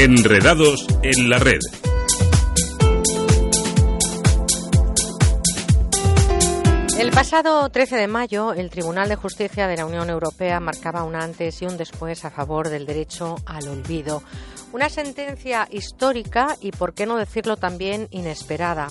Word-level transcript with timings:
Enredados 0.00 0.86
en 1.02 1.28
la 1.28 1.40
red. 1.40 1.58
El 7.00 7.10
pasado 7.10 7.68
13 7.68 7.96
de 7.96 8.06
mayo, 8.06 8.52
el 8.54 8.70
Tribunal 8.70 9.08
de 9.08 9.16
Justicia 9.16 9.66
de 9.66 9.76
la 9.76 9.86
Unión 9.86 10.08
Europea 10.08 10.60
marcaba 10.60 11.02
un 11.02 11.16
antes 11.16 11.60
y 11.62 11.66
un 11.66 11.76
después 11.76 12.24
a 12.24 12.30
favor 12.30 12.68
del 12.68 12.86
derecho 12.86 13.34
al 13.44 13.66
olvido. 13.66 14.22
Una 14.72 14.88
sentencia 14.88 15.66
histórica 15.68 16.54
y, 16.60 16.70
por 16.70 16.94
qué 16.94 17.04
no 17.04 17.16
decirlo, 17.16 17.56
también 17.56 18.06
inesperada. 18.12 18.86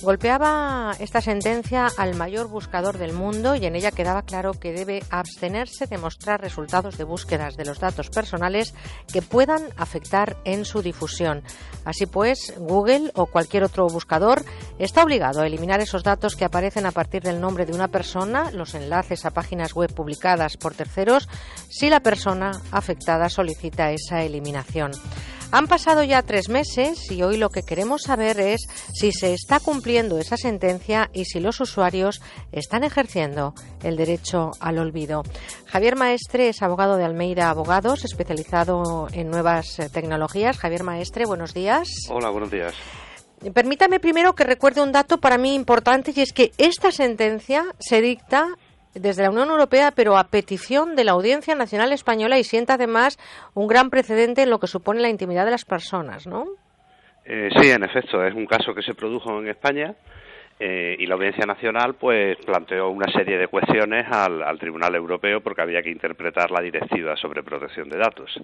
Golpeaba 0.00 0.94
esta 1.00 1.20
sentencia 1.20 1.88
al 1.96 2.14
mayor 2.14 2.46
buscador 2.46 2.98
del 2.98 3.12
mundo 3.12 3.56
y 3.56 3.66
en 3.66 3.74
ella 3.74 3.90
quedaba 3.90 4.22
claro 4.22 4.52
que 4.52 4.72
debe 4.72 5.02
abstenerse 5.10 5.86
de 5.88 5.98
mostrar 5.98 6.40
resultados 6.40 6.96
de 6.96 7.02
búsquedas 7.02 7.56
de 7.56 7.64
los 7.64 7.80
datos 7.80 8.08
personales 8.08 8.74
que 9.12 9.22
puedan 9.22 9.62
afectar 9.76 10.36
en 10.44 10.64
su 10.64 10.82
difusión. 10.82 11.42
Así 11.84 12.06
pues, 12.06 12.54
Google 12.58 13.10
o 13.16 13.26
cualquier 13.26 13.64
otro 13.64 13.88
buscador 13.88 14.44
está 14.78 15.02
obligado 15.02 15.40
a 15.40 15.46
eliminar 15.46 15.80
esos 15.80 16.04
datos 16.04 16.36
que 16.36 16.44
aparecen 16.44 16.86
a 16.86 16.92
partir 16.92 17.22
del 17.22 17.40
nombre 17.40 17.66
de 17.66 17.72
una 17.72 17.88
persona, 17.88 18.52
los 18.52 18.74
enlaces 18.74 19.26
a 19.26 19.30
páginas 19.30 19.74
web 19.74 19.92
publicadas 19.92 20.56
por 20.56 20.74
terceros, 20.74 21.28
si 21.68 21.90
la 21.90 22.00
persona 22.00 22.52
afectada 22.70 23.28
solicita 23.28 23.90
esa 23.90 24.22
eliminación. 24.22 24.92
Han 25.50 25.66
pasado 25.66 26.02
ya 26.02 26.20
tres 26.22 26.50
meses 26.50 27.10
y 27.10 27.22
hoy 27.22 27.38
lo 27.38 27.48
que 27.48 27.62
queremos 27.62 28.02
saber 28.02 28.38
es 28.38 28.68
si 28.92 29.12
se 29.12 29.32
está 29.32 29.60
cumpliendo 29.60 30.18
esa 30.18 30.36
sentencia 30.36 31.08
y 31.14 31.24
si 31.24 31.40
los 31.40 31.58
usuarios 31.60 32.20
están 32.52 32.84
ejerciendo 32.84 33.54
el 33.82 33.96
derecho 33.96 34.50
al 34.60 34.78
olvido. 34.78 35.22
Javier 35.64 35.96
Maestre 35.96 36.50
es 36.50 36.60
abogado 36.60 36.98
de 36.98 37.04
Almeida 37.04 37.48
Abogados, 37.48 38.04
especializado 38.04 39.08
en 39.12 39.30
nuevas 39.30 39.78
eh, 39.78 39.88
tecnologías. 39.88 40.58
Javier 40.58 40.82
Maestre, 40.82 41.24
buenos 41.24 41.54
días. 41.54 41.88
Hola, 42.10 42.28
buenos 42.28 42.50
días. 42.50 42.74
Permítame 43.54 44.00
primero 44.00 44.34
que 44.34 44.44
recuerde 44.44 44.82
un 44.82 44.92
dato 44.92 45.16
para 45.16 45.38
mí 45.38 45.54
importante 45.54 46.12
y 46.14 46.20
es 46.20 46.34
que 46.34 46.52
esta 46.58 46.92
sentencia 46.92 47.64
se 47.78 48.02
dicta 48.02 48.48
desde 48.94 49.22
la 49.22 49.30
Unión 49.30 49.50
Europea, 49.50 49.92
pero 49.94 50.16
a 50.16 50.24
petición 50.24 50.96
de 50.96 51.04
la 51.04 51.12
Audiencia 51.12 51.54
Nacional 51.54 51.92
Española 51.92 52.38
y 52.38 52.44
sienta 52.44 52.74
además 52.74 53.18
un 53.54 53.66
gran 53.66 53.90
precedente 53.90 54.42
en 54.42 54.50
lo 54.50 54.58
que 54.58 54.66
supone 54.66 55.00
la 55.00 55.08
intimidad 55.08 55.44
de 55.44 55.52
las 55.52 55.64
personas, 55.64 56.26
¿no? 56.26 56.46
Eh, 57.24 57.50
sí, 57.60 57.70
en 57.70 57.84
efecto, 57.84 58.24
es 58.24 58.34
un 58.34 58.46
caso 58.46 58.74
que 58.74 58.82
se 58.82 58.94
produjo 58.94 59.38
en 59.38 59.48
España 59.48 59.94
eh, 60.58 60.96
y 60.98 61.06
la 61.06 61.14
Audiencia 61.14 61.44
Nacional 61.44 61.94
pues 61.94 62.36
planteó 62.44 62.88
una 62.88 63.12
serie 63.12 63.36
de 63.36 63.48
cuestiones 63.48 64.06
al, 64.10 64.42
al 64.42 64.58
Tribunal 64.58 64.94
Europeo 64.94 65.40
porque 65.40 65.62
había 65.62 65.82
que 65.82 65.90
interpretar 65.90 66.50
la 66.50 66.62
directiva 66.62 67.16
sobre 67.16 67.42
protección 67.42 67.88
de 67.88 67.98
datos. 67.98 68.40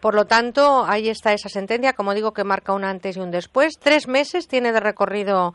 Por 0.00 0.14
lo 0.14 0.26
tanto, 0.26 0.84
ahí 0.86 1.08
está 1.08 1.32
esa 1.32 1.48
sentencia, 1.48 1.94
como 1.94 2.14
digo, 2.14 2.32
que 2.32 2.44
marca 2.44 2.72
un 2.72 2.84
antes 2.84 3.16
y 3.16 3.20
un 3.20 3.30
después. 3.30 3.78
Tres 3.78 4.08
meses 4.08 4.46
tiene 4.46 4.72
de 4.72 4.80
recorrido 4.80 5.52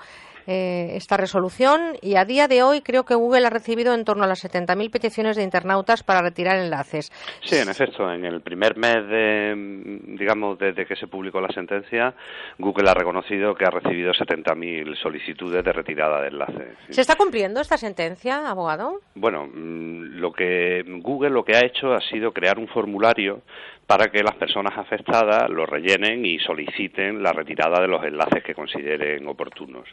eh, 0.48 0.92
esta 0.96 1.18
resolución 1.18 1.98
y 2.02 2.16
a 2.16 2.26
día 2.26 2.48
de 2.48 2.64
hoy 2.64 2.82
creo 2.82 3.04
que 3.04 3.16
Google 3.16 3.46
ha 3.46 3.50
recibido 3.50 3.94
en 3.94 4.06
torno 4.06 4.24
a 4.24 4.28
las 4.28 4.44
70.000 4.44 4.90
peticiones 4.92 5.36
de 5.38 5.44
internautas 5.44 6.04
para 6.04 6.22
retirar 6.22 6.58
enlaces. 6.58 7.12
Sí, 7.44 7.58
en 7.58 7.70
efecto, 7.70 8.12
en 8.12 8.26
el 8.26 8.42
primer 8.42 8.78
mes 8.78 9.08
de, 9.08 10.11
digamos, 10.22 10.60
desde 10.60 10.86
que 10.86 10.96
se 10.96 11.08
publicó 11.08 11.42
la 11.42 11.50
sentencia, 11.50 12.14
Google 12.60 12.92
ha 12.92 12.94
reconocido 12.94 13.56
que 13.56 13.66
ha 13.66 13.72
recibido 13.72 14.14
70.000 14.14 14.96
solicitudes 15.02 15.66
de 15.66 15.74
retirada 15.74 16.22
de 16.22 16.28
enlaces. 16.28 16.78
¿Se 16.90 17.02
está 17.02 17.16
cumpliendo 17.16 17.60
esta 17.60 17.76
sentencia, 17.76 18.48
abogado? 18.48 19.00
Bueno, 19.16 19.48
mm, 19.48 20.20
lo 20.20 20.32
que 20.32 20.84
Google 21.02 21.32
lo 21.32 21.44
que 21.44 21.58
ha 21.58 21.66
hecho 21.66 21.94
ha 21.94 22.02
sido 22.02 22.32
crear 22.32 22.60
un 22.60 22.68
formulario 22.68 23.42
para 23.92 24.10
que 24.10 24.24
las 24.24 24.36
personas 24.36 24.78
afectadas 24.78 25.50
lo 25.50 25.66
rellenen 25.66 26.26
y 26.26 26.40
soliciten 26.40 27.22
la 27.22 27.34
retirada 27.34 27.82
de 27.82 27.90
los 27.90 28.02
enlaces 28.06 28.42
que 28.42 28.56
consideren 28.56 29.28
oportunos. 29.28 29.86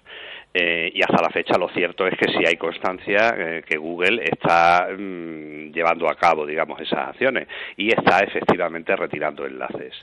Eh, 0.54 0.92
y 0.94 1.02
hasta 1.02 1.20
la 1.20 1.30
fecha 1.30 1.58
lo 1.58 1.68
cierto 1.70 2.06
es 2.06 2.16
que 2.16 2.30
sí 2.30 2.44
hay 2.46 2.56
constancia 2.56 3.34
eh, 3.36 3.62
que 3.66 3.76
Google 3.76 4.22
está 4.22 4.86
mm, 4.96 5.72
llevando 5.72 6.08
a 6.08 6.14
cabo, 6.14 6.46
digamos, 6.46 6.80
esas 6.80 7.08
acciones 7.08 7.48
y 7.76 7.88
está 7.88 8.20
efectivamente 8.20 8.94
retirando 8.94 9.44
enlaces. 9.44 9.94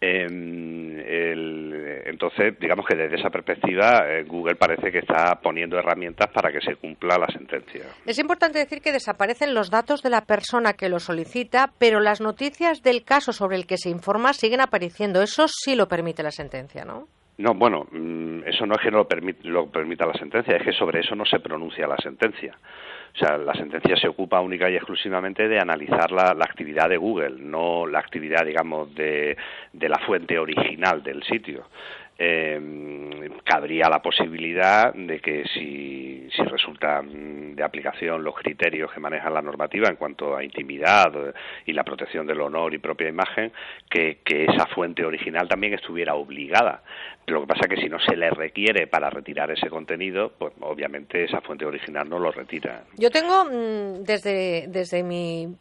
Em, 0.00 0.98
entonces, 2.06 2.58
digamos 2.60 2.86
que 2.86 2.96
desde 2.96 3.16
esa 3.16 3.30
perspectiva, 3.30 4.06
eh, 4.08 4.24
Google 4.24 4.56
parece 4.56 4.90
que 4.90 4.98
está 4.98 5.40
poniendo 5.42 5.78
herramientas 5.78 6.30
para 6.32 6.52
que 6.52 6.60
se 6.60 6.76
cumpla 6.76 7.18
la 7.18 7.26
sentencia. 7.26 7.82
Es 8.06 8.18
importante 8.18 8.58
decir 8.58 8.80
que 8.80 8.92
desaparecen 8.92 9.54
los 9.54 9.70
datos 9.70 10.02
de 10.02 10.10
la 10.10 10.22
persona 10.22 10.74
que 10.74 10.88
lo 10.88 11.00
solicita, 11.00 11.72
pero 11.78 12.00
las 12.00 12.20
noticias 12.20 12.82
del 12.82 13.04
caso 13.04 13.32
sobre 13.32 13.56
el 13.56 13.66
que 13.66 13.78
se 13.78 13.90
informa 13.90 14.32
siguen 14.32 14.60
apareciendo. 14.60 15.22
Eso 15.22 15.46
sí 15.48 15.74
lo 15.74 15.88
permite 15.88 16.22
la 16.22 16.30
sentencia, 16.30 16.84
¿no? 16.84 17.08
No, 17.36 17.54
bueno, 17.54 17.86
mm, 17.90 18.44
eso 18.46 18.64
no 18.64 18.74
es 18.74 18.80
que 18.80 18.90
no 18.90 18.98
lo, 18.98 19.08
lo 19.50 19.66
permita 19.70 20.06
la 20.06 20.14
sentencia, 20.14 20.56
es 20.56 20.62
que 20.62 20.72
sobre 20.72 21.00
eso 21.00 21.16
no 21.16 21.24
se 21.24 21.40
pronuncia 21.40 21.86
la 21.86 21.96
sentencia. 21.96 22.56
O 23.14 23.16
sea, 23.16 23.38
la 23.38 23.54
sentencia 23.54 23.96
se 23.96 24.08
ocupa 24.08 24.40
única 24.40 24.68
y 24.68 24.74
exclusivamente 24.74 25.46
de 25.48 25.60
analizar 25.60 26.10
la, 26.10 26.30
actividad 26.40 26.88
de 26.88 26.96
Google, 26.96 27.36
no 27.38 27.86
la 27.86 28.00
actividad, 28.00 28.44
digamos, 28.44 28.92
de, 28.94 29.36
de 29.72 29.88
la 29.88 29.98
fuente 29.98 30.38
original 30.38 31.02
del 31.02 31.22
sitio. 31.22 31.68
Eh, 32.16 32.60
cabría 33.44 33.88
la 33.88 34.00
posibilidad 34.00 34.94
de 34.94 35.20
que 35.20 35.44
si, 35.52 36.28
si 36.34 36.42
resultan 36.44 37.54
de 37.54 37.62
aplicación 37.62 38.22
los 38.22 38.34
criterios 38.34 38.92
que 38.92 39.00
manejan 39.00 39.34
la 39.34 39.42
normativa 39.42 39.88
en 39.88 39.96
cuanto 39.96 40.36
a 40.36 40.44
intimidad 40.44 41.12
y 41.66 41.72
la 41.72 41.84
protección 41.84 42.26
del 42.26 42.40
honor 42.40 42.72
y 42.74 42.78
propia 42.78 43.08
imagen, 43.08 43.52
que, 43.88 44.18
que 44.24 44.44
esa 44.44 44.66
fuente 44.66 45.04
original 45.04 45.48
también 45.48 45.74
estuviera 45.74 46.14
obligada. 46.14 46.82
Lo 47.26 47.40
que 47.40 47.46
pasa 47.46 47.62
es 47.62 47.74
que 47.74 47.82
si 47.82 47.88
no 47.88 47.98
se 48.00 48.16
le 48.16 48.30
requiere 48.30 48.86
para 48.86 49.10
retirar 49.10 49.50
ese 49.50 49.68
contenido, 49.68 50.32
pues 50.38 50.52
obviamente 50.60 51.24
esa 51.24 51.40
fuente 51.40 51.64
original 51.64 52.08
no 52.08 52.18
lo 52.18 52.30
retira. 52.30 52.84
Yo 52.96 53.10
tengo 53.10 53.44
mm, 53.44 54.04
desde, 54.04 54.66
desde 54.68 55.02
mi 55.02 55.56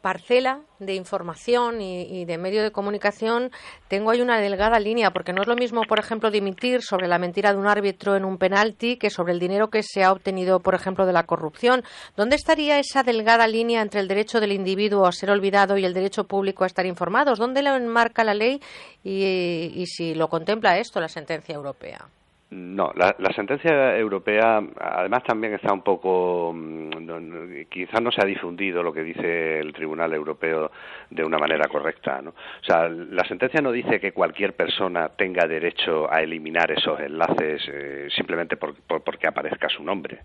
parcela 0.00 0.60
de 0.78 0.94
información 0.94 1.80
y, 1.80 2.24
de 2.24 2.38
medio 2.38 2.62
de 2.62 2.70
comunicación, 2.70 3.50
tengo 3.88 4.10
ahí 4.10 4.20
una 4.20 4.38
delgada 4.38 4.78
línea, 4.78 5.10
porque 5.10 5.32
no 5.32 5.42
es 5.42 5.48
lo 5.48 5.56
mismo, 5.56 5.82
por 5.88 5.98
ejemplo, 5.98 6.30
dimitir 6.30 6.82
sobre 6.82 7.08
la 7.08 7.18
mentira 7.18 7.52
de 7.52 7.58
un 7.58 7.66
árbitro 7.66 8.16
en 8.16 8.24
un 8.24 8.38
penalti 8.38 8.96
que 8.96 9.10
sobre 9.10 9.32
el 9.32 9.40
dinero 9.40 9.70
que 9.70 9.82
se 9.82 10.04
ha 10.04 10.12
obtenido, 10.12 10.60
por 10.60 10.74
ejemplo, 10.74 11.04
de 11.04 11.12
la 11.12 11.24
corrupción. 11.24 11.82
¿Dónde 12.16 12.36
estaría 12.36 12.78
esa 12.78 13.02
delgada 13.02 13.46
línea 13.48 13.82
entre 13.82 14.00
el 14.00 14.08
derecho 14.08 14.40
del 14.40 14.52
individuo 14.52 15.06
a 15.06 15.12
ser 15.12 15.30
olvidado 15.30 15.76
y 15.76 15.84
el 15.84 15.94
derecho 15.94 16.24
público 16.24 16.64
a 16.64 16.68
estar 16.68 16.86
informados? 16.86 17.38
¿Dónde 17.38 17.62
lo 17.62 17.74
enmarca 17.74 18.24
la 18.24 18.34
ley 18.34 18.60
y 19.02 19.84
si 19.86 20.14
lo 20.14 20.28
contempla 20.28 20.78
esto 20.78 21.00
la 21.00 21.08
sentencia 21.08 21.54
europea? 21.54 22.08
No, 22.50 22.90
la, 22.96 23.14
sentencia 23.34 23.94
europea 23.98 24.62
además 24.80 25.22
también 25.22 25.52
está 25.52 25.70
un 25.70 25.82
poco, 25.82 26.50
mm, 26.54 27.66
quizás 27.68 28.00
no 28.00 28.10
se 28.10 28.22
ha 28.22 28.24
difundido 28.24 28.82
lo 28.82 28.90
que 28.90 29.02
dice 29.02 29.58
el 29.58 29.74
Tribunal 29.74 30.14
Europeo 30.14 30.70
de 31.10 31.24
una 31.24 31.36
manera 31.36 31.68
correcta. 31.68 32.22
¿no? 32.22 32.30
O 32.30 32.64
sea, 32.64 32.88
la 32.88 33.22
sentencia 33.24 33.60
no 33.60 33.70
dice 33.70 34.00
que 34.00 34.12
cualquier 34.12 34.54
persona 34.54 35.10
tenga 35.10 35.46
derecho 35.46 36.10
a 36.10 36.22
eliminar 36.22 36.72
esos 36.72 36.98
enlaces 37.00 37.68
eh, 37.70 38.08
simplemente 38.16 38.56
porque 38.56 39.26
aparezca 39.26 39.68
su 39.68 39.84
nombre. 39.84 40.20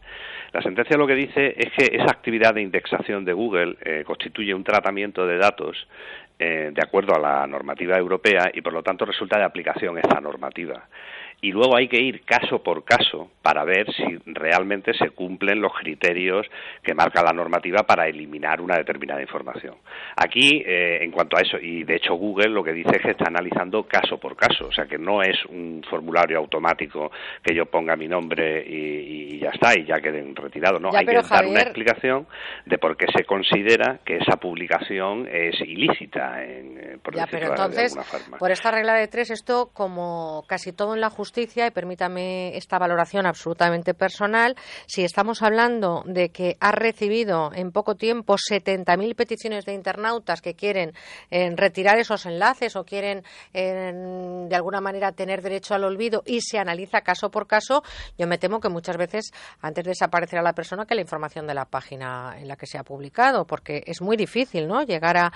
La 0.54 0.62
sentencia 0.62 0.96
lo 0.96 1.08
que 1.08 1.16
dice 1.16 1.54
es 1.58 1.74
que 1.78 1.94
esa 1.94 2.12
actividad 2.12 2.54
de 2.54 2.62
indexación 2.62 3.26
de 3.26 3.34
Google 3.34 3.76
eh, 3.82 4.04
constituye 4.06 4.54
un 4.54 4.64
tratamiento 4.64 5.28
de 5.28 5.38
datos 5.38 5.76
eh, 6.40 6.72
de 6.74 6.82
acuerdo 6.82 7.16
a 7.16 7.20
la 7.20 7.46
normativa 7.48 7.98
europea 7.98 8.50
y 8.54 8.62
por 8.62 8.72
lo 8.72 8.82
tanto 8.82 9.04
resulta 9.04 9.38
de 9.38 9.44
aplicación 9.44 9.98
esta 9.98 10.22
normativa 10.22 10.88
y 11.44 11.52
luego 11.52 11.76
hay 11.76 11.90
que 11.90 12.00
ir 12.00 12.22
caso 12.24 12.64
por 12.64 12.86
caso 12.86 13.30
para 13.42 13.66
ver 13.66 13.94
si 13.94 14.18
realmente 14.28 14.94
se 14.94 15.10
cumplen 15.10 15.60
los 15.60 15.74
criterios 15.74 16.48
que 16.82 16.94
marca 16.94 17.22
la 17.22 17.34
normativa 17.34 17.84
para 17.84 18.08
eliminar 18.08 18.62
una 18.62 18.78
determinada 18.78 19.22
información. 19.22 19.76
Aquí, 20.16 20.64
eh, 20.66 21.04
en 21.04 21.12
cuanto 21.12 21.36
a 21.36 21.42
eso, 21.42 21.58
y 21.58 21.84
de 21.84 21.98
hecho 21.98 22.16
Google 22.16 22.48
lo 22.48 22.64
que 22.64 22.72
dice 22.72 22.92
es 22.96 23.02
que 23.02 23.12
está 23.12 23.26
analizando 23.28 23.84
caso 23.84 24.18
por 24.18 24.38
caso, 24.38 24.68
o 24.68 24.72
sea 24.72 24.86
que 24.86 24.98
no 24.98 25.22
es 25.22 25.36
un 25.50 25.84
formulario 25.90 26.38
automático 26.38 27.12
que 27.44 27.54
yo 27.54 27.66
ponga 27.66 27.98
mi 27.98 28.08
nombre 28.08 28.64
y, 28.66 29.38
ya 29.38 29.50
está, 29.50 29.78
y 29.78 29.84
ya 29.84 30.00
queden 30.00 30.34
retirados. 30.38 30.80
No, 30.80 30.92
hay 30.96 31.06
que 31.06 31.14
dar 31.14 31.46
una 31.46 31.62
explicación 31.62 32.26
de 32.66 32.78
por 32.78 32.96
qué 32.96 33.08
se 33.14 33.26
considera 33.26 34.00
que 34.06 34.16
esa 34.16 34.38
publicación 34.38 35.28
es 35.30 35.60
ilícita, 35.60 36.42
en, 36.42 36.78
eh, 36.78 36.98
por 37.04 37.14
ya, 37.14 37.28
pero 37.30 37.48
entonces, 37.48 37.98
por 38.40 38.50
esta 38.50 38.72
regla 38.72 38.94
de 38.94 39.10
tres, 39.10 39.30
esto 39.30 39.72
como 39.74 40.46
casi 40.48 40.72
todo 40.72 40.96
en 40.96 41.02
la 41.02 41.10
justicia 41.10 41.33
Y 41.36 41.72
permítame 41.72 42.56
esta 42.56 42.78
valoración 42.78 43.26
absolutamente 43.26 43.96
personal, 43.96 44.56
si 44.86 45.04
estamos 45.04 45.42
hablando 45.42 46.04
de 46.06 46.30
que 46.30 46.58
ha 46.60 46.72
recibido 46.72 47.52
en 47.56 47.72
poco 47.72 47.96
tiempo 47.96 48.36
70.000 48.36 49.16
peticiones 49.16 49.66
de 49.66 49.74
internautas 49.74 50.42
que 50.42 50.54
quieren 50.54 50.94
eh, 51.32 51.52
retirar 51.56 51.98
esos 51.98 52.28
enlaces 52.28 52.76
o 52.76 52.84
quieren 52.84 53.24
de 53.52 54.56
alguna 54.56 54.80
manera 54.80 55.12
tener 55.12 55.42
derecho 55.42 55.74
al 55.74 55.84
olvido 55.84 56.22
y 56.26 56.42
se 56.42 56.60
analiza 56.60 57.02
caso 57.02 57.32
por 57.32 57.48
caso, 57.48 57.84
yo 58.18 58.28
me 58.28 58.38
temo 58.38 58.60
que 58.60 58.70
muchas 58.70 58.98
veces 58.98 59.32
antes 59.62 59.86
desaparecerá 59.86 60.42
la 60.42 60.54
persona 60.54 60.86
que 60.86 60.96
la 60.96 61.02
información 61.02 61.48
de 61.48 61.56
la 61.56 61.66
página 61.66 62.36
en 62.38 62.48
la 62.48 62.56
que 62.56 62.68
se 62.68 62.78
ha 62.78 62.84
publicado, 62.84 63.46
porque 63.46 63.84
es 63.88 64.02
muy 64.02 64.18
difícil 64.18 64.68
¿no? 64.68 64.84
llegar 64.84 65.18
a, 65.18 65.32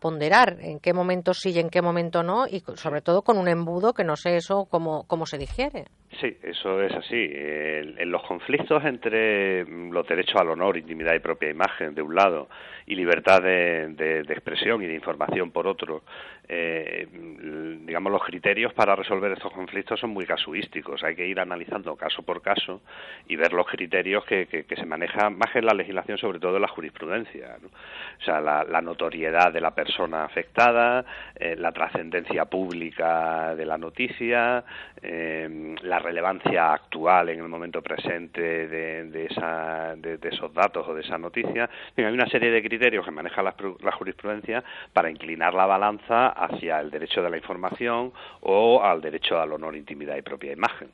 ponderar 0.00 0.58
en 0.60 0.78
qué 0.78 0.92
momento 0.92 1.34
sí 1.34 1.50
y 1.50 1.58
en 1.58 1.68
qué 1.68 1.82
momento 1.82 2.22
no, 2.22 2.46
y 2.46 2.62
sobre 2.76 3.02
todo 3.02 3.22
con 3.22 3.36
un 3.36 3.48
embudo 3.48 3.92
que 3.92 4.04
no 4.04 4.16
sé 4.16 4.36
eso 4.36 4.66
cómo, 4.66 5.04
cómo 5.08 5.26
se 5.26 5.39
digiere. 5.40 5.86
Sí, 6.18 6.36
eso 6.42 6.82
es 6.82 6.92
así. 6.92 7.30
En, 7.32 8.10
los 8.10 8.22
conflictos 8.24 8.84
entre 8.84 9.64
los 9.64 10.06
derechos 10.08 10.40
al 10.40 10.50
honor, 10.50 10.76
intimidad 10.76 11.14
y 11.14 11.20
propia 11.20 11.50
imagen, 11.50 11.94
de 11.94 12.02
un 12.02 12.16
lado, 12.16 12.48
y 12.86 12.96
libertad 12.96 13.40
de, 13.40 14.24
expresión 14.28 14.82
y 14.82 14.86
de 14.86 14.94
información, 14.94 15.52
por 15.52 15.68
otro, 15.68 16.02
eh, 16.48 17.06
digamos, 17.86 18.10
los 18.10 18.24
criterios 18.24 18.74
para 18.74 18.96
resolver 18.96 19.30
estos 19.30 19.52
conflictos 19.52 20.00
son 20.00 20.10
muy 20.10 20.26
casuísticos. 20.26 21.04
Hay 21.04 21.14
que 21.14 21.26
ir 21.26 21.38
analizando 21.38 21.94
caso 21.94 22.22
por 22.22 22.42
caso 22.42 22.80
y 23.28 23.36
ver 23.36 23.52
los 23.52 23.68
criterios 23.68 24.24
que, 24.24 24.66
se 24.68 24.86
manejan 24.86 25.38
más 25.38 25.52
que 25.52 25.60
en 25.60 25.66
la 25.66 25.74
legislación, 25.74 26.18
sobre 26.18 26.40
todo 26.40 26.56
en 26.56 26.62
la 26.62 26.68
jurisprudencia. 26.68 27.56
O 28.20 28.24
sea, 28.24 28.40
la, 28.40 28.80
notoriedad 28.80 29.52
de 29.52 29.60
la 29.60 29.74
persona 29.74 30.24
afectada, 30.24 31.04
eh, 31.36 31.54
la 31.56 31.70
trascendencia 31.70 32.46
pública 32.46 33.54
de 33.54 33.66
la 33.66 33.78
noticia, 33.78 34.64
eh, 35.02 35.76
la 35.82 35.99
relevancia 36.00 36.72
actual 36.72 37.28
en 37.28 37.40
el 37.40 37.48
momento 37.48 37.80
presente 37.82 38.40
de, 38.68 39.26
esa, 39.26 39.94
de, 39.96 40.18
esos 40.22 40.52
datos 40.52 40.86
o 40.88 40.94
de 40.94 41.02
esa 41.02 41.18
noticia. 41.18 41.68
hay 41.96 42.04
una 42.04 42.28
serie 42.28 42.50
de 42.50 42.62
criterios 42.62 43.04
que 43.04 43.10
maneja 43.10 43.42
la, 43.42 43.54
jurisprudencia 43.92 44.64
para 44.92 45.10
inclinar 45.10 45.54
la 45.54 45.66
balanza 45.66 46.28
hacia 46.28 46.80
el 46.80 46.90
derecho 46.90 47.22
de 47.22 47.30
la 47.30 47.36
información 47.36 48.12
o 48.40 48.82
al 48.82 49.00
derecho 49.00 49.38
al 49.38 49.52
honor, 49.52 49.76
intimidad 49.76 50.16
y 50.16 50.22
propia 50.22 50.52
imagen. 50.52 50.88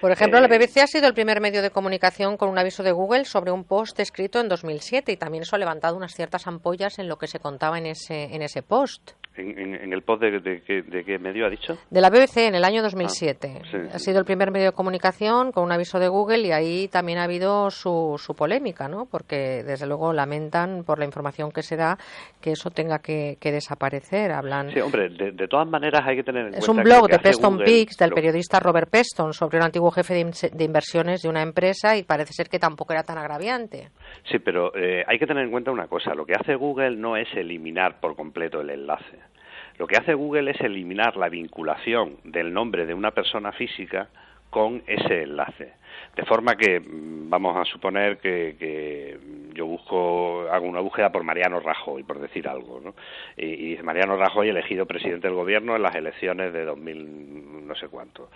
Por 0.00 0.10
ejemplo, 0.10 0.40
la 0.40 0.46
eh, 0.46 0.58
BBC 0.58 0.78
ha 0.82 0.86
sido 0.86 1.06
el 1.06 1.14
primer 1.14 1.40
medio 1.40 1.62
de 1.62 1.70
comunicación 1.70 2.36
con 2.36 2.48
un 2.48 2.58
aviso 2.58 2.82
de 2.82 2.92
Google 2.92 3.24
sobre 3.24 3.50
un 3.50 3.64
post 3.64 3.98
escrito 4.00 4.40
en 4.40 4.48
2007 4.48 5.12
y 5.12 5.16
también 5.16 5.42
eso 5.42 5.56
ha 5.56 5.58
levantado 5.58 5.96
unas 5.96 6.14
ciertas 6.14 6.46
ampollas 6.46 6.98
en 6.98 7.08
lo 7.08 7.16
que 7.16 7.26
se 7.26 7.38
contaba 7.38 7.78
en 7.78 7.86
ese, 7.86 8.34
en 8.34 8.42
ese 8.42 8.62
post. 8.62 9.12
¿En, 9.40 9.92
el 9.92 10.02
post 10.02 10.22
de, 10.22 10.62
qué 10.62 11.18
medio 11.18 11.46
ha 11.46 11.50
dicho? 11.50 11.78
De 11.90 12.00
la 12.00 12.10
BBC 12.10 12.38
en 12.48 12.54
el 12.54 12.64
año 12.64 12.82
2007. 12.82 13.62
Ah, 13.62 13.78
ha 13.94 13.98
sido 13.98 14.18
el 14.18 14.24
primer 14.24 14.50
medio 14.50 14.66
de 14.66 14.72
comunicación 14.72 15.52
con 15.52 15.64
un 15.64 15.72
aviso 15.72 15.98
de 15.98 16.08
Google 16.08 16.46
y 16.46 16.52
ahí 16.52 16.88
también 16.88 17.18
ha 17.18 17.24
habido 17.24 17.70
su, 17.70 18.16
su 18.18 18.34
polémica, 18.34 18.88
¿no? 18.88 19.06
Porque 19.06 19.62
desde 19.64 19.86
luego 19.86 20.12
lamentan 20.12 20.84
por 20.84 20.98
la 20.98 21.04
información 21.04 21.50
que 21.50 21.62
se 21.62 21.76
da 21.76 21.98
que 22.40 22.52
eso 22.52 22.70
tenga 22.70 22.98
que, 22.98 23.36
desaparecer. 23.40 24.32
Hablan. 24.32 24.70
Sí, 24.72 24.80
hombre, 24.80 25.08
de, 25.08 25.48
todas 25.48 25.68
maneras 25.68 26.02
hay 26.04 26.16
que 26.16 26.22
tener 26.22 26.46
en 26.46 26.54
es 26.54 26.68
un 26.68 26.82
blog 26.82 27.08
de 27.08 27.18
Peston 27.18 27.58
Peaks 27.58 27.96
del 27.96 28.12
periodista 28.12 28.60
Robert 28.60 28.88
Peston 28.90 29.32
sobre 29.32 29.58
un 29.58 29.64
antiguo 29.64 29.90
jefe 29.90 30.14
de, 30.14 30.64
inversiones 30.64 31.22
de 31.22 31.28
una 31.28 31.42
empresa 31.42 31.96
y 31.96 32.04
parece 32.04 32.32
ser 32.32 32.48
que 32.48 32.58
tampoco 32.58 32.92
era 32.92 33.02
tan 33.02 33.18
agraviante. 33.18 33.90
Sí, 34.24 34.38
pero 34.38 34.74
eh, 34.74 35.04
hay 35.06 35.18
que 35.18 35.26
tener 35.26 35.44
en 35.44 35.50
cuenta 35.50 35.70
una 35.70 35.88
cosa. 35.88 36.14
Lo 36.14 36.26
que 36.26 36.34
hace 36.34 36.54
Google 36.54 36.96
no 36.96 37.16
es 37.16 37.32
eliminar 37.34 38.00
por 38.00 38.16
completo 38.16 38.60
el 38.60 38.70
enlace. 38.70 39.18
Lo 39.78 39.86
que 39.86 39.96
hace 39.96 40.14
Google 40.14 40.50
es 40.50 40.60
eliminar 40.60 41.16
la 41.16 41.28
vinculación 41.28 42.18
del 42.24 42.52
nombre 42.52 42.86
de 42.86 42.94
una 42.94 43.12
persona 43.12 43.52
física 43.52 44.08
con 44.50 44.82
ese 44.86 45.22
enlace. 45.22 45.72
De 46.16 46.24
forma 46.24 46.56
que 46.56 46.80
mm, 46.80 47.30
vamos 47.30 47.56
a 47.56 47.64
suponer 47.64 48.18
que, 48.18 49.18
yo 49.54 49.66
busco, 49.66 50.46
hago 50.50 50.66
una 50.66 50.80
búsqueda 50.80 51.10
por 51.10 51.22
Mariano 51.22 51.60
Rajoy, 51.60 52.02
por 52.02 52.20
decir 52.20 52.48
algo, 52.48 52.80
¿no? 52.80 52.94
Y, 53.36 53.76
Mariano 53.82 54.16
Rajoy 54.16 54.48
elegido 54.48 54.86
presidente 54.86 55.28
del 55.28 55.36
gobierno 55.36 55.76
en 55.76 55.82
las 55.82 55.94
elecciones 55.94 56.52
de 56.52 56.64
2000 56.64 57.66
no 57.66 57.74
sé 57.76 57.88
cuánto. 57.88 58.30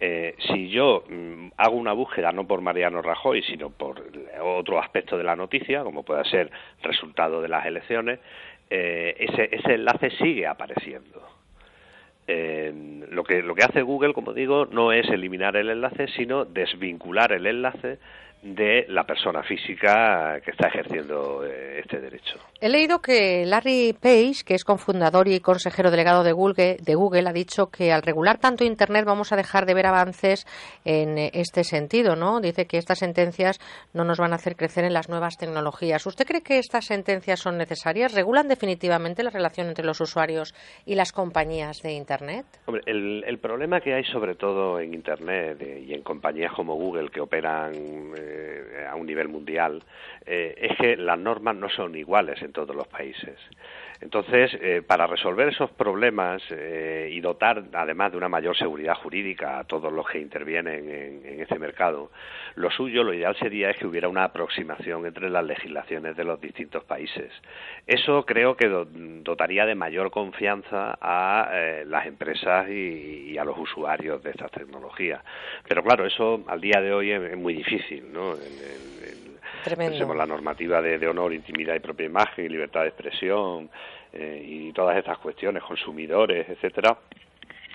Eh, 0.00 0.34
si 0.48 0.68
yo 0.68 1.04
mm, 1.08 1.52
hago 1.56 1.76
una 1.76 1.92
búsqueda 1.92 2.32
no 2.32 2.46
por 2.46 2.60
Mariano 2.60 3.02
Rajoy, 3.02 3.42
sino 3.42 3.70
por 3.70 4.02
otro 4.42 4.80
aspecto 4.80 5.16
de 5.16 5.24
la 5.24 5.36
noticia, 5.36 5.84
como 5.84 6.02
pueda 6.02 6.24
ser 6.24 6.50
resultado 6.82 7.40
de 7.40 7.48
las 7.48 7.64
elecciones, 7.66 8.18
eh, 8.68 9.14
ese, 9.18 9.48
ese 9.52 9.74
enlace 9.74 10.10
sigue 10.10 10.46
apareciendo. 10.46 11.19
Eh, 12.32 12.72
lo, 13.10 13.24
que, 13.24 13.42
lo 13.42 13.56
que 13.56 13.64
hace 13.64 13.82
Google, 13.82 14.14
como 14.14 14.32
digo, 14.32 14.66
no 14.66 14.92
es 14.92 15.08
eliminar 15.08 15.56
el 15.56 15.68
enlace, 15.68 16.06
sino 16.16 16.44
desvincular 16.44 17.32
el 17.32 17.44
enlace 17.44 17.98
de 18.42 18.86
la 18.88 19.04
persona 19.04 19.42
física 19.42 20.40
que 20.42 20.52
está 20.52 20.68
ejerciendo 20.68 21.44
eh, 21.44 21.80
este 21.80 22.00
derecho. 22.00 22.38
He 22.60 22.68
leído 22.68 23.00
que 23.00 23.44
Larry 23.44 23.94
Page, 24.00 24.44
que 24.46 24.54
es 24.54 24.64
cofundador 24.64 25.28
y 25.28 25.40
consejero 25.40 25.90
delegado 25.90 26.22
de 26.22 26.32
Google, 26.32 26.76
de 26.80 26.94
Google, 26.94 27.28
ha 27.28 27.32
dicho 27.32 27.66
que 27.66 27.92
al 27.92 28.02
regular 28.02 28.38
tanto 28.38 28.64
Internet 28.64 29.04
vamos 29.04 29.32
a 29.32 29.36
dejar 29.36 29.66
de 29.66 29.74
ver 29.74 29.86
avances 29.86 30.46
en 30.84 31.18
este 31.18 31.64
sentido, 31.64 32.16
¿no? 32.16 32.40
Dice 32.40 32.66
que 32.66 32.78
estas 32.78 32.98
sentencias 32.98 33.58
no 33.92 34.04
nos 34.04 34.18
van 34.18 34.32
a 34.32 34.36
hacer 34.36 34.56
crecer 34.56 34.84
en 34.84 34.94
las 34.94 35.08
nuevas 35.08 35.36
tecnologías. 35.36 36.06
¿Usted 36.06 36.26
cree 36.26 36.42
que 36.42 36.58
estas 36.58 36.86
sentencias 36.86 37.40
son 37.40 37.58
necesarias? 37.58 38.14
¿Regulan 38.14 38.48
definitivamente 38.48 39.22
la 39.22 39.30
relación 39.30 39.68
entre 39.68 39.84
los 39.84 40.00
usuarios 40.00 40.54
y 40.86 40.94
las 40.94 41.12
compañías 41.12 41.82
de 41.82 41.92
Internet? 41.92 42.46
Hombre, 42.66 42.82
el, 42.86 43.38
problema 43.38 43.80
que 43.80 43.94
hay 43.94 44.04
sobre 44.04 44.34
todo 44.34 44.80
en 44.80 44.92
Internet 44.92 45.60
eh, 45.62 45.84
y 45.86 45.94
en 45.94 46.02
compañías 46.02 46.52
como 46.52 46.74
Google 46.74 47.08
que 47.08 47.20
operan 47.20 47.72
eh, 48.30 48.86
a 48.88 48.94
un 48.94 49.06
nivel 49.06 49.28
mundial, 49.28 49.82
eh, 50.24 50.54
es 50.56 50.76
que 50.76 50.96
las 50.96 51.18
normas 51.18 51.56
no 51.56 51.68
son 51.68 51.96
iguales 51.96 52.40
en 52.42 52.52
todos 52.52 52.74
los 52.74 52.86
países. 52.86 53.36
Entonces, 54.00 54.56
eh, 54.60 54.82
para 54.86 55.06
resolver 55.06 55.48
esos 55.48 55.70
problemas 55.72 56.42
y 56.50 57.20
dotar 57.20 57.64
además 57.72 58.12
de 58.12 58.18
una 58.18 58.28
mayor 58.28 58.56
seguridad 58.56 58.94
jurídica 58.94 59.58
a 59.58 59.64
todos 59.64 59.92
los 59.92 60.08
que 60.08 60.18
intervienen 60.18 60.88
en, 60.88 61.26
en 61.26 61.40
ese 61.40 61.58
mercado, 61.58 62.10
lo 62.54 62.70
suyo, 62.70 63.04
lo 63.04 63.12
ideal 63.12 63.36
sería 63.36 63.70
es 63.70 63.76
que 63.76 63.86
hubiera 63.86 64.08
una 64.08 64.24
aproximación 64.24 65.06
entre 65.06 65.30
las 65.30 65.44
legislaciones 65.44 66.16
de 66.16 66.24
los 66.24 66.40
distintos 66.40 66.84
países. 66.84 67.30
Eso 67.86 68.24
creo 68.24 68.56
que 68.56 68.68
dotaría 68.68 69.66
de 69.66 69.74
mayor 69.74 70.10
confianza 70.10 70.98
a 71.00 71.50
las 71.86 72.06
empresas 72.06 72.68
y, 72.68 73.36
a 73.38 73.44
los 73.44 73.58
usuarios 73.58 74.22
de 74.22 74.30
estas 74.30 74.50
tecnologías. 74.50 75.22
Pero 75.68 75.82
claro, 75.82 76.06
eso 76.06 76.44
al 76.48 76.60
día 76.60 76.80
de 76.80 76.92
hoy 76.92 77.10
es, 77.10 77.36
muy 77.36 77.54
difícil, 77.54 78.12
¿no? 78.12 78.34
Pensemos 79.64 80.16
la 80.16 80.26
normativa 80.26 80.80
de, 80.80 81.06
honor, 81.06 81.32
intimidad 81.32 81.74
y 81.74 81.80
propia 81.80 82.06
imagen, 82.06 82.50
libertad 82.50 82.82
de 82.82 82.88
expresión 82.88 83.70
eh, 84.12 84.42
y 84.44 84.72
todas 84.72 84.96
estas 84.96 85.18
cuestiones, 85.18 85.62
consumidores, 85.62 86.48
etcétera 86.48 86.96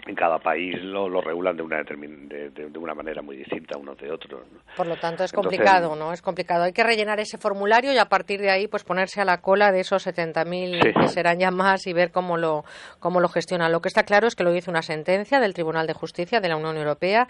en 0.06 0.16
cada 0.16 0.38
país 0.40 0.75
lo, 0.84 1.10
lo 1.10 1.22
regulan 1.22 1.57
de 1.57 1.63
una, 1.63 1.81
de, 1.84 2.50
de, 2.50 2.80
una 2.80 2.94
manera 2.94 3.22
muy 3.22 3.38
distinta 3.38 3.78
unos 3.78 3.98
de 3.98 4.12
otros. 4.12 4.42
Por 4.78 4.88
lo 4.88 4.98
tanto, 4.98 5.24
es 5.24 5.31
complicado, 5.31 5.96
¿no? 5.96 6.13
Es 6.13 6.22
complicado. 6.22 6.63
Hay 6.63 6.74
que 6.74 6.84
rellenar 6.84 7.19
ese 7.19 7.38
formulario 7.38 7.92
y 7.92 7.98
a 7.98 8.06
partir 8.06 8.40
de 8.40 8.52
ahí, 8.52 8.68
pues 8.68 8.84
ponerse 8.84 9.22
a 9.22 9.25
la 9.25 9.42
cola 9.42 9.72
de 9.72 9.80
esos 9.80 10.06
70.000 10.06 11.02
que 11.02 11.07
serán 11.07 11.40
ya 11.40 11.50
más 11.50 11.88
y 11.88 11.94
ver 11.94 12.12
cómo 12.12 12.38
lo, 12.38 12.66
cómo 13.00 13.19
lo 13.19 13.30
gestionan. 13.30 13.72
Lo 13.72 13.81
que 13.81 13.88
está 13.88 14.04
claro 14.04 14.28
es 14.28 14.36
que 14.36 14.44
lo 14.44 14.52
dice 14.52 14.69
una 14.69 14.84
sentencia 14.84 15.40
del 15.40 15.54
Tribunal 15.54 15.88
de 15.88 15.94
Justicia 15.94 16.40
de 16.40 16.50
la 16.50 16.57
Unión 16.57 16.78
Europea 16.78 17.28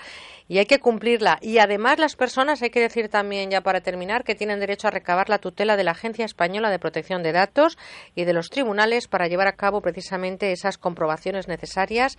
y 0.47 0.57
hay 0.57 0.65
que 0.65 0.79
cumplirla. 0.79 1.37
Y 1.41 1.59
además, 1.59 1.97
las 1.97 2.15
personas, 2.15 2.61
hay 2.61 2.71
que 2.71 2.81
decir 2.81 3.09
también, 3.09 3.51
ya 3.51 3.61
para 3.61 3.81
terminar, 3.81 4.23
que 4.23 4.35
tienen 4.35 4.59
derecho 4.59 4.87
a 4.87 4.91
recabar 4.91 5.29
la 5.29 5.39
tutela 5.39 5.77
de 5.77 5.83
la 5.85 5.91
Agencia 5.91 6.25
Española 6.25 6.69
de 6.69 6.79
Protección 6.79 7.23
de 7.23 7.31
Datos 7.31 7.77
y 8.15 8.25
de 8.25 8.33
los 8.33 8.49
tribunales 8.49 9.07
para 9.07 9.27
llevar 9.27 9.47
a 9.47 9.55
cabo 9.55 9.81
precisamente 9.81 10.51
esas 10.51 10.77
comprobaciones 10.77 11.47
necesarias 11.47 12.17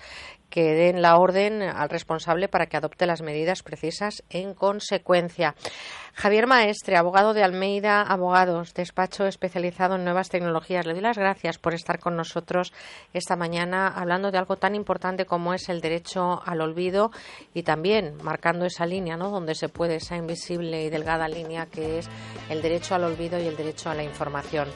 que 0.50 0.74
den 0.74 1.02
la 1.02 1.16
orden 1.18 1.62
al 1.62 1.88
responsable 1.88 2.48
para 2.48 2.66
que 2.66 2.76
adopte 2.76 3.06
las 3.06 3.22
medidas 3.22 3.62
precisas 3.62 4.22
en 4.30 4.54
consecuencia. 4.54 5.54
Javier 6.16 6.46
Maestre, 6.46 6.96
abogado 6.96 7.34
de 7.34 7.44
Almeida 7.44 8.00
Abogados, 8.00 8.72
despacho 8.72 9.26
especializado 9.26 9.96
en 9.96 10.04
nuevas 10.04 10.30
tecnologías. 10.30 10.86
Le 10.86 10.94
doy 10.94 11.02
las 11.02 11.18
gracias 11.18 11.58
por 11.58 11.74
estar 11.74 11.98
con 11.98 12.16
nosotros 12.16 12.72
esta 13.12 13.36
mañana 13.36 13.88
hablando 13.88 14.30
de 14.30 14.38
algo 14.38 14.56
tan 14.56 14.74
importante 14.74 15.26
como 15.26 15.52
es 15.52 15.68
el 15.68 15.82
derecho 15.82 16.40
al 16.46 16.62
olvido 16.62 17.10
y 17.52 17.64
también 17.64 18.16
marcando 18.22 18.64
esa 18.64 18.86
línea, 18.86 19.18
¿no? 19.18 19.28
Donde 19.28 19.54
se 19.54 19.68
puede 19.68 19.96
esa 19.96 20.16
invisible 20.16 20.84
y 20.84 20.88
delgada 20.88 21.28
línea 21.28 21.66
que 21.66 21.98
es 21.98 22.08
el 22.48 22.62
derecho 22.62 22.94
al 22.94 23.04
olvido 23.04 23.38
y 23.38 23.46
el 23.46 23.56
derecho 23.56 23.90
a 23.90 23.94
la 23.94 24.02
información. 24.02 24.68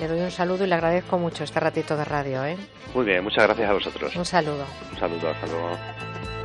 Le 0.00 0.08
doy 0.08 0.20
un 0.20 0.30
saludo 0.30 0.64
y 0.64 0.68
le 0.68 0.76
agradezco 0.76 1.18
mucho 1.18 1.44
este 1.44 1.60
ratito 1.60 1.94
de 1.94 2.06
radio. 2.06 2.42
¿eh? 2.46 2.56
Muy 2.94 3.04
bien, 3.04 3.22
muchas 3.22 3.44
gracias 3.44 3.68
a 3.68 3.74
vosotros. 3.74 4.16
Un 4.16 4.24
saludo. 4.24 4.64
Un 4.92 4.98
saludo, 4.98 5.28
hasta 5.28 5.46
luego. 5.46 6.35